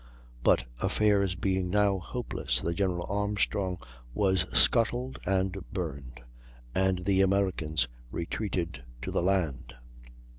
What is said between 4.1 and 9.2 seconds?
was scuttled and burned, and the Americans retreated to